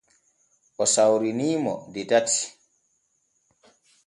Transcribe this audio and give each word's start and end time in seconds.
O 0.83 0.85
sawrini 0.93 1.49
mo 1.63 1.75
de 1.93 2.03
tati. 2.09 2.39